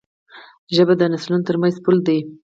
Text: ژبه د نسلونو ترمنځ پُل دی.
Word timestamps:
ژبه 0.75 0.93
د 0.97 1.01
نسلونو 1.13 1.47
ترمنځ 1.47 1.75
پُل 1.85 1.97
دی. 2.07 2.19